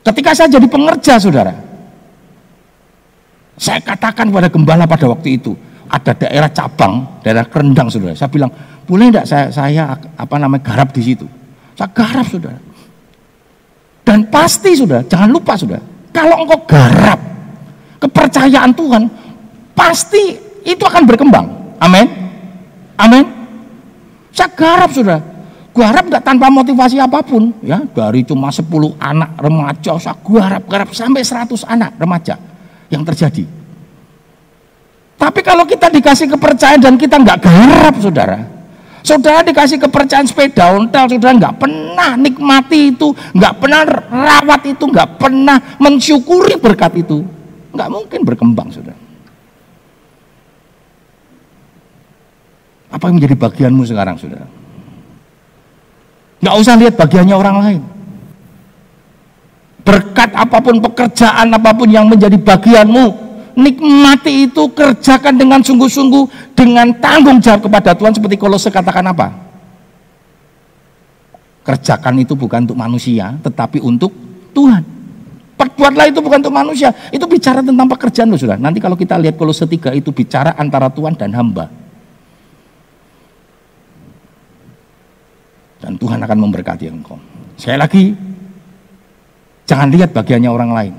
[0.08, 1.52] Ketika saya jadi pengerja, saudara,
[3.60, 5.52] saya katakan pada gembala pada waktu itu,
[5.90, 8.18] ada daerah cabang, daerah kerendang, saudara.
[8.18, 8.52] Saya bilang,
[8.86, 11.26] boleh tidak saya, saya apa namanya garap di situ?
[11.78, 12.60] Saya garap, saudara.
[14.06, 15.82] Dan pasti, saudara, jangan lupa, saudara,
[16.14, 17.20] kalau engkau garap
[18.02, 19.04] kepercayaan Tuhan,
[19.74, 21.46] pasti itu akan berkembang.
[21.82, 22.08] Amin.
[22.98, 23.26] Amin.
[24.32, 25.20] Saya garap, saudara.
[25.76, 30.48] Gua harap nggak tanpa motivasi apa pun, ya dari cuma 10 anak remaja, saya gua
[30.48, 32.40] harap garap sampai 100 anak remaja
[32.88, 33.44] yang terjadi.
[35.46, 38.42] Kalau kita dikasih kepercayaan dan kita nggak garap, saudara,
[39.06, 45.22] saudara dikasih kepercayaan sepeda ontel, saudara nggak pernah nikmati itu, nggak pernah rawat itu, nggak
[45.22, 47.22] pernah mensyukuri berkat itu,
[47.78, 48.98] nggak mungkin berkembang, saudara.
[52.90, 54.50] Apa yang menjadi bagianmu sekarang, saudara?
[56.42, 57.82] Nggak usah lihat bagiannya orang lain.
[59.86, 63.25] Berkat apa pun, pekerjaan apa pun yang menjadi bagianmu,
[63.56, 69.28] nikmati itu, kerjakan dengan sungguh-sungguh, dengan tanggung jawab kepada Tuhan seperti saya katakan apa?
[71.66, 74.14] Kerjakan itu bukan untuk manusia, tetapi untuk
[74.54, 74.84] Tuhan.
[75.56, 78.60] Perbuatlah itu bukan untuk manusia, itu bicara tentang pekerjaan loh sudah.
[78.60, 81.72] Nanti kalau kita lihat kalau setiga itu bicara antara Tuhan dan hamba.
[85.86, 87.22] dan Tuhan akan memberkati engkau.
[87.62, 88.04] Sekali lagi,
[89.70, 90.94] jangan lihat bagiannya orang lain.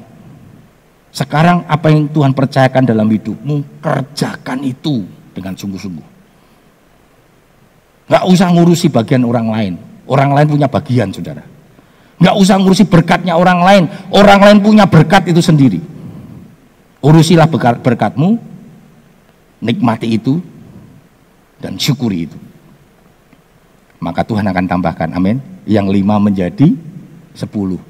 [1.16, 6.04] Sekarang apa yang Tuhan percayakan dalam hidupmu, kerjakan itu dengan sungguh-sungguh.
[8.12, 9.72] Gak usah ngurusi bagian orang lain.
[10.04, 11.40] Orang lain punya bagian, saudara.
[12.20, 13.84] Gak usah ngurusi berkatnya orang lain.
[14.12, 15.80] Orang lain punya berkat itu sendiri.
[17.00, 17.48] Urusilah
[17.80, 18.36] berkatmu,
[19.64, 20.38] nikmati itu,
[21.56, 22.38] dan syukuri itu
[24.00, 26.76] maka Tuhan akan tambahkan amin yang lima menjadi
[27.32, 27.80] sepuluh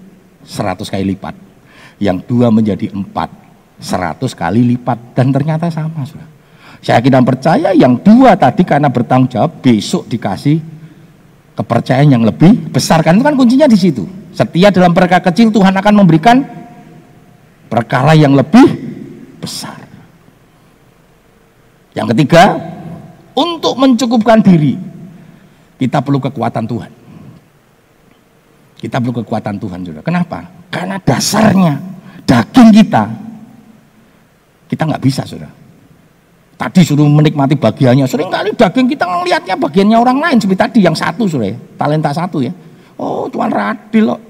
[0.46, 1.34] seratus kali lipat
[2.02, 3.28] yang dua menjadi empat
[3.80, 6.36] seratus kali lipat dan ternyata sama sudah
[6.84, 10.60] saya kita percaya yang dua tadi karena bertanggung jawab besok dikasih
[11.56, 13.00] kepercayaan yang lebih besar.
[13.00, 14.04] Kan itu kan kuncinya di situ.
[14.36, 16.44] Setia dalam perkara kecil Tuhan akan memberikan
[17.72, 18.68] perkara yang lebih
[19.40, 19.80] besar.
[21.96, 22.60] Yang ketiga
[23.32, 24.76] untuk mencukupkan diri
[25.80, 26.92] kita perlu kekuatan Tuhan.
[28.86, 29.98] Kita perlu kekuatan Tuhan juga.
[30.06, 30.46] Kenapa?
[30.70, 31.74] Karena dasarnya
[32.22, 33.02] daging kita
[34.70, 35.50] kita nggak bisa sudah.
[36.54, 38.06] Tadi suruh menikmati bagiannya.
[38.06, 42.46] Sering kali daging kita ngelihatnya bagiannya orang lain seperti tadi yang satu sudah talenta satu
[42.46, 42.54] ya.
[42.94, 44.20] Oh Tuhan radil loh.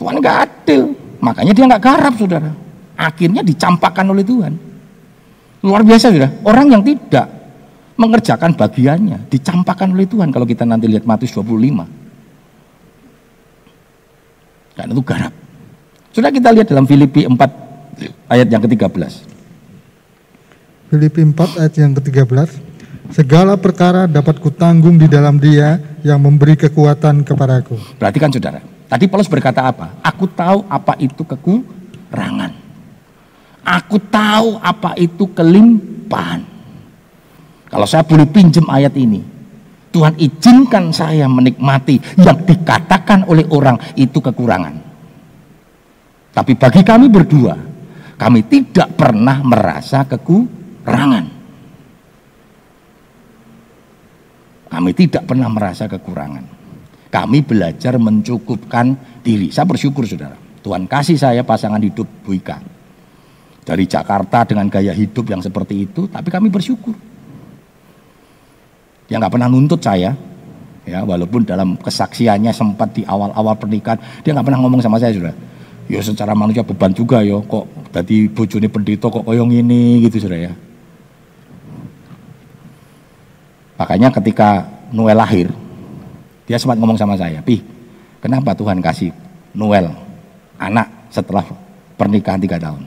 [0.00, 0.82] Tuhan nggak adil.
[1.20, 2.50] Makanya dia nggak garap saudara.
[2.96, 4.56] Akhirnya dicampakkan oleh Tuhan.
[5.60, 6.30] Luar biasa sudah.
[6.40, 7.28] Orang yang tidak
[8.00, 11.97] mengerjakan bagiannya dicampakkan oleh Tuhan kalau kita nanti lihat Matius 25.
[14.78, 15.34] Karena itu garap.
[16.14, 17.34] Sudah kita lihat dalam Filipi 4
[18.30, 19.12] ayat yang ke-13.
[20.94, 22.30] Filipi 4 ayat yang ke-13.
[23.10, 27.74] Segala perkara dapat kutanggung di dalam dia yang memberi kekuatan kepadaku.
[27.98, 29.98] Berarti kan saudara, tadi Paulus berkata apa?
[30.04, 32.52] Aku tahu apa itu kekurangan.
[33.66, 36.44] Aku tahu apa itu kelimpahan.
[37.68, 39.20] Kalau saya boleh pinjam ayat ini,
[39.88, 44.74] Tuhan izinkan saya menikmati yang dikatakan oleh orang itu kekurangan.
[46.36, 47.56] Tapi bagi kami berdua,
[48.20, 51.26] kami tidak pernah merasa kekurangan.
[54.68, 56.44] Kami tidak pernah merasa kekurangan.
[57.08, 58.92] Kami belajar mencukupkan
[59.24, 59.48] diri.
[59.48, 60.36] Saya bersyukur saudara.
[60.60, 62.60] Tuhan kasih saya pasangan hidup Bu Ika.
[63.64, 66.92] Dari Jakarta dengan gaya hidup yang seperti itu, tapi kami bersyukur.
[69.08, 70.12] Yang nggak pernah nuntut saya,
[70.84, 75.34] ya walaupun dalam kesaksiannya sempat di awal-awal pernikahan dia nggak pernah ngomong sama saya sudah.
[75.88, 80.52] Ya secara manusia beban juga yo, kok tadi bojone pendeta kok koyong ini gitu sudah
[80.52, 80.52] ya.
[83.80, 85.48] Makanya ketika Noel lahir,
[86.44, 87.64] dia sempat ngomong sama saya, Pi,
[88.20, 89.14] kenapa Tuhan kasih
[89.56, 89.88] Noel
[90.60, 91.46] anak setelah
[91.96, 92.84] pernikahan tiga tahun?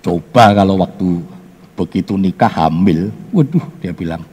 [0.00, 1.20] Coba kalau waktu
[1.76, 4.24] begitu nikah hamil, waduh dia bilang,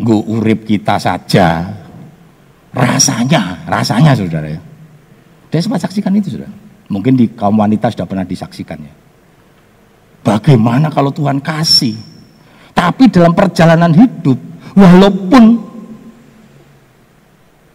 [0.00, 1.68] gue urip kita saja,
[2.72, 4.60] rasanya, rasanya saudara ya.
[5.52, 6.48] Dia sempat saksikan itu sudah.
[6.90, 8.92] Mungkin di kaum wanita sudah pernah disaksikannya.
[10.24, 11.96] Bagaimana kalau Tuhan kasih
[12.74, 14.38] tapi dalam perjalanan hidup,
[14.72, 15.44] walaupun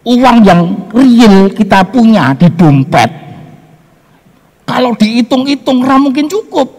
[0.06, 0.60] uang yang
[0.90, 3.10] real kita punya di dompet,
[4.66, 6.75] kalau dihitung-hitung mungkin cukup.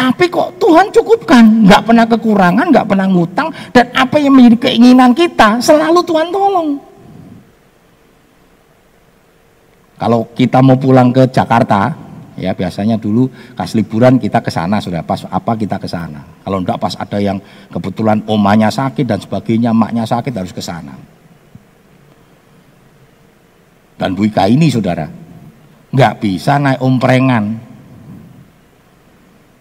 [0.00, 5.12] Tapi kok Tuhan cukupkan, nggak pernah kekurangan, nggak pernah ngutang, dan apa yang menjadi keinginan
[5.12, 6.80] kita selalu Tuhan tolong.
[10.00, 11.92] Kalau kita mau pulang ke Jakarta,
[12.40, 16.24] ya biasanya dulu kas liburan kita ke sana sudah pas apa kita ke sana.
[16.40, 17.36] Kalau enggak pas ada yang
[17.68, 20.96] kebetulan omanya sakit dan sebagainya maknya sakit harus ke sana.
[24.00, 25.04] Dan Bu Ika ini saudara
[25.92, 27.69] nggak bisa naik omprengan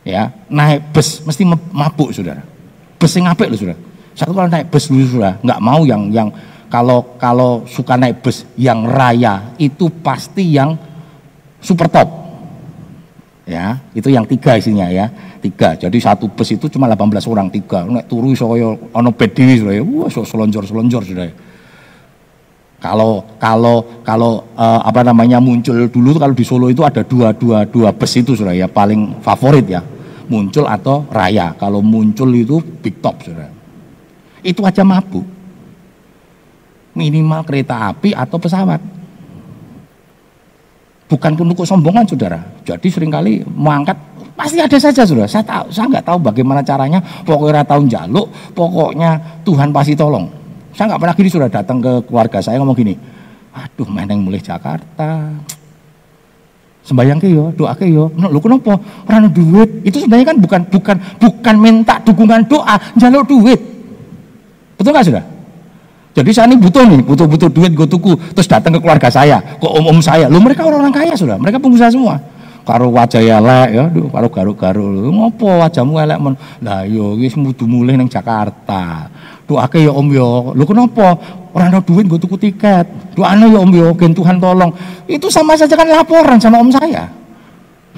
[0.10, 1.44] ya naik bus mesti
[1.74, 2.42] mabuk saudara.
[3.00, 3.80] Bus yang loh saudara.
[4.18, 6.28] Satu kalau naik bus dulu sudah nggak mau yang yang
[6.68, 10.76] kalau kalau suka naik bus yang raya itu pasti yang
[11.62, 12.10] super top.
[13.50, 15.10] Ya itu yang tiga isinya ya.
[15.40, 15.78] Tiga.
[15.80, 17.88] Jadi satu bus itu cuma 18 orang tiga.
[17.88, 19.84] Nek turu soyo ono bedi sudah ya.
[19.86, 21.30] Wah so selonjor selonjor sudah
[22.80, 27.68] kalau kalau kalau uh, apa namanya muncul dulu kalau di Solo itu ada dua dua
[27.68, 29.84] dua bus itu sudah ya paling favorit ya
[30.30, 33.50] muncul atau raya kalau muncul itu big top sudah
[34.46, 35.26] itu aja mabuk
[36.96, 38.80] minimal kereta api atau pesawat
[41.10, 42.40] bukan pendukung sombongan saudara.
[42.62, 43.98] Jadi sering kali mengangkat
[44.38, 45.26] pasti ada saja saudara.
[45.26, 47.02] Saya tahu, saya nggak tahu bagaimana caranya.
[47.26, 50.30] Pokoknya tahun jaluk, pokoknya Tuhan pasti tolong.
[50.78, 52.94] Saya nggak pernah gini sudah datang ke keluarga saya ngomong gini,
[53.52, 55.34] aduh yang mulai Jakarta,
[56.90, 58.10] sembayang ke yo, doa ke yo.
[58.18, 58.82] No, lu kenapa?
[59.06, 59.86] Orang duit.
[59.86, 63.62] Itu sebenarnya kan bukan bukan bukan minta dukungan doa, jaluk duit.
[64.74, 65.24] Betul nggak sudah?
[66.18, 69.68] Jadi saya ini butuh nih, butuh-butuh duit gue tuku, terus datang ke keluarga saya, ke
[69.70, 70.26] om-om saya.
[70.26, 72.18] Lu mereka orang-orang kaya sudah, mereka pengusaha semua.
[72.68, 75.10] Karo wajah ya elek ya, duh, karo garuk-garuk.
[75.10, 76.36] Ngopo wajahmu elek men?
[76.62, 79.10] Lah yo wis mudu mulih ning Jakarta.
[79.50, 80.54] Doake ya Om yo.
[80.54, 81.18] Lu kenapa?
[81.50, 82.86] Orang ada duit gue tuku tiket.
[83.18, 84.70] Doane ya Om gen Tuhan tolong.
[85.10, 87.10] Itu sama saja kan laporan sama om saya.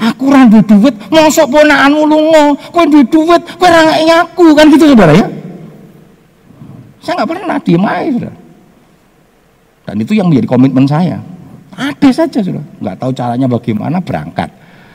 [0.02, 5.28] Aku ora duit, mosok ponakanmu kowe duwe duit, kowe ora aku kan gitu saudara ya.
[7.06, 8.34] Saya nggak pernah diem aja sudah.
[9.86, 11.21] Dan itu yang menjadi komitmen saya.
[11.78, 14.50] Ada saja sudah, nggak tahu caranya bagaimana berangkat.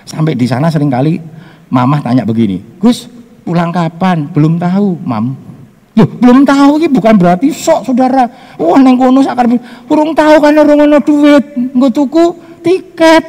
[0.07, 1.22] Sampai di sana sering kali
[1.70, 3.07] mamah tanya begini, Gus
[3.47, 4.26] pulang kapan?
[4.35, 5.39] Belum tahu, mam.
[5.97, 8.28] Loh, belum tahu ini bukan berarti sok saudara.
[8.61, 9.49] Wah neng kono sakar
[9.88, 12.24] burung tahu kan orang ono duit, nggak tuku
[12.61, 13.24] tiket.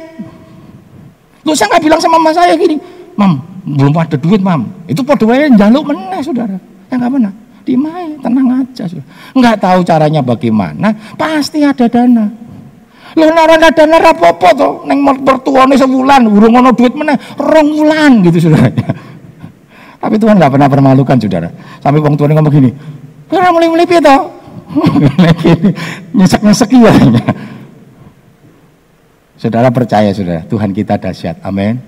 [1.48, 2.76] Loh saya nggak bilang sama mama saya gini,
[3.16, 4.68] mam belum ada duit mam.
[4.84, 6.60] Itu podoanya jaluk mana saudara,
[6.92, 7.30] yang nggak mana
[7.68, 8.88] dimai tenang aja
[9.36, 10.88] nggak tahu caranya bagaimana
[11.20, 12.24] pasti ada dana
[13.12, 18.46] nek ora ada apa-apa to, ning mertuane sebulan, urung ono duit meneh, rong wulan gitu
[18.46, 18.68] saudara.
[19.98, 21.50] Tapi Tuhan nggak pernah permalukan saudara.
[21.82, 22.70] Sampai wong tuane ngomong gini,
[23.34, 24.16] "Ora mulai-mulai piye to?"
[26.18, 26.92] Nyesek-nyesek ya.
[29.38, 31.38] Saudara percaya saudara, Tuhan kita dahsyat.
[31.46, 31.78] Amin.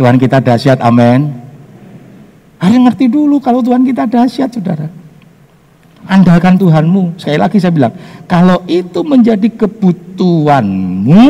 [0.00, 0.80] Tuhan kita dahsyat.
[0.80, 1.36] Amin.
[2.58, 4.88] Harus ngerti dulu kalau Tuhan kita dahsyat, saudara.
[6.08, 7.20] Andalkan Tuhanmu.
[7.20, 7.92] Sekali lagi saya bilang,
[8.24, 11.26] kalau itu menjadi kebutuhanmu,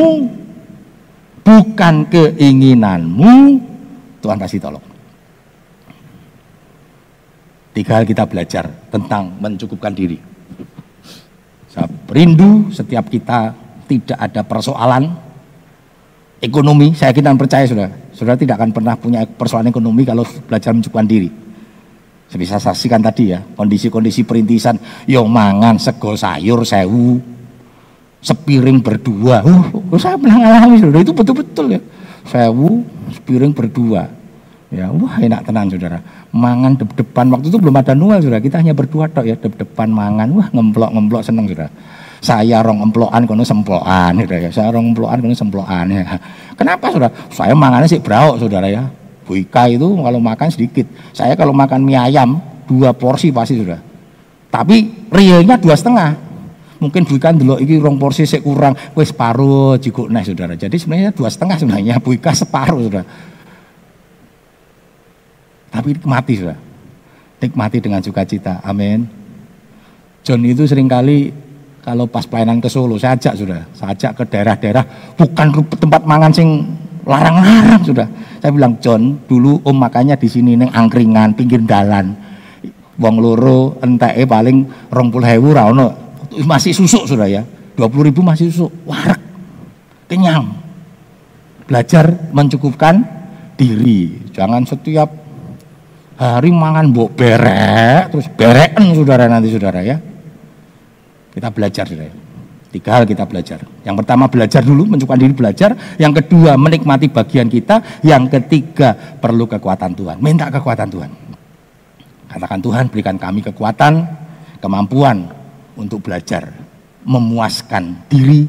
[1.43, 3.35] bukan keinginanmu,
[4.23, 4.88] Tuhan pasti tolong.
[7.77, 10.19] Tiga hal kita belajar tentang mencukupkan diri.
[11.69, 13.55] Saya rindu setiap kita
[13.87, 15.15] tidak ada persoalan
[16.43, 16.97] ekonomi.
[16.97, 21.07] Saya yakin dan percaya sudah, sudah tidak akan pernah punya persoalan ekonomi kalau belajar mencukupkan
[21.07, 21.31] diri.
[22.29, 24.77] Saya bisa saksikan tadi ya, kondisi-kondisi perintisan,
[25.09, 27.17] yo mangan sego sayur sewu,
[28.21, 29.41] sepiring berdua.
[29.49, 31.81] Uh, saya pernah ngalami saudara, itu betul-betul ya.
[32.29, 32.85] Sewu,
[33.17, 34.18] sepiring berdua.
[34.69, 35.99] Ya, wah enak tenang saudara.
[36.29, 40.29] Mangan dep-depan, waktu itu belum ada Noel saudara, kita hanya berdua tok ya, dep-depan mangan,
[40.37, 41.73] wah ngemplok-ngemplok seneng saudara.
[42.19, 44.51] Saya rong emplokan kono semplokan saudara ya.
[44.51, 46.19] Saya rong emplokan kono semplokan ya.
[46.59, 47.15] Kenapa saudara?
[47.31, 48.91] Saya mangannya sih brauk saudara ya.
[49.23, 50.87] Bu Ika itu kalau makan sedikit.
[51.15, 53.79] Saya kalau makan mie ayam dua porsi pasti sudah.
[54.51, 56.17] Tapi realnya dua setengah.
[56.83, 60.59] Mungkin Bu Ika dulu ini rong porsi saya kurang, wes separuh jikuk nah saudara.
[60.59, 63.05] Jadi sebenarnya dua setengah sebenarnya Bu Ika separuh sudah.
[65.69, 66.59] Tapi nikmati sudah.
[67.39, 68.61] Nikmati dengan sukacita.
[68.67, 69.07] Amin.
[70.27, 71.33] John itu sering kali
[71.81, 74.85] kalau pas pelayanan ke Solo saya ajak sudah, saya ajak ke daerah-daerah
[75.17, 76.69] bukan tempat mangan sing
[77.09, 78.05] larang-larang sudah.
[78.45, 82.13] Saya bilang John, dulu om makanya di sini neng angkringan pinggir dalan.
[83.01, 85.95] Wong loro enteke paling rong puluh hewu rano
[86.45, 87.47] masih susuk sudah ya.
[87.73, 89.23] Dua puluh ribu masih susuk, warak,
[90.11, 90.51] kenyang.
[91.65, 93.01] Belajar mencukupkan
[93.57, 94.29] diri.
[94.35, 95.09] Jangan setiap
[96.19, 99.97] hari mangan bok berek, terus bereken saudara nanti saudara ya.
[101.31, 102.27] Kita belajar saudara.
[102.69, 103.65] Tiga hal kita belajar.
[103.81, 105.73] Yang pertama belajar dulu, mencukupkan diri belajar.
[105.97, 108.05] Yang kedua menikmati bagian kita.
[108.05, 110.21] Yang ketiga perlu kekuatan Tuhan.
[110.21, 111.11] Minta kekuatan Tuhan.
[112.29, 114.05] Katakan Tuhan berikan kami kekuatan,
[114.61, 115.33] kemampuan
[115.81, 116.53] untuk belajar.
[117.09, 118.45] Memuaskan diri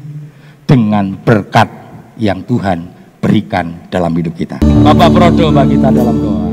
[0.68, 1.72] dengan berkat
[2.20, 2.92] yang Tuhan
[3.24, 4.60] berikan dalam hidup kita.
[4.60, 6.49] Bapak berdoa kita dalam doa.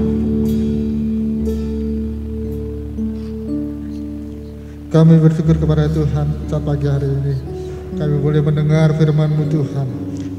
[4.97, 7.37] Kami bersyukur kepada Tuhan saat pagi hari ini
[8.01, 9.87] kami boleh mendengar firman-Mu Tuhan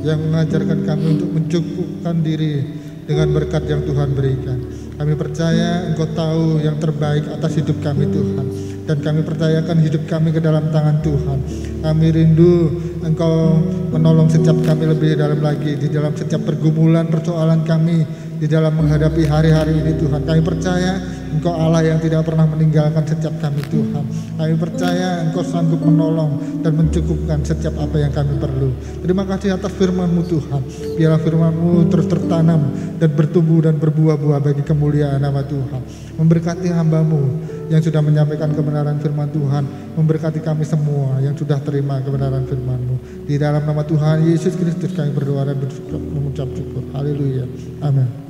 [0.02, 2.66] yang mengajarkan kami untuk mencukupkan diri
[3.06, 4.58] dengan berkat yang Tuhan berikan.
[4.98, 8.46] Kami percaya Engkau tahu yang terbaik atas hidup kami Tuhan
[8.82, 11.38] dan kami percayakan hidup kami ke dalam tangan Tuhan.
[11.86, 18.04] Kami rindu Engkau menolong setiap kami lebih dalam lagi di dalam setiap pergumulan persoalan kami
[18.38, 20.22] di dalam menghadapi hari-hari ini Tuhan.
[20.22, 24.04] Kami percaya Engkau Allah yang tidak pernah meninggalkan setiap kami Tuhan.
[24.38, 28.72] Kami percaya Engkau sanggup menolong dan mencukupkan setiap apa yang kami perlu.
[29.04, 30.62] Terima kasih atas firman-Mu Tuhan.
[30.96, 35.80] Biarlah firman-Mu terus tertanam dan bertumbuh dan berbuah-buah bagi kemuliaan nama Tuhan.
[36.16, 37.22] Memberkati hamba-Mu
[37.68, 39.94] yang sudah menyampaikan kebenaran firman Tuhan.
[40.00, 43.28] Memberkati kami semua yang sudah terima kebenaran firman-Mu.
[43.28, 46.84] Di dalam nama Tuhan Yesus Kristus kami berdoa dan bersyukur, mengucap syukur.
[46.92, 47.48] Haleluya.
[47.80, 48.28] Amin.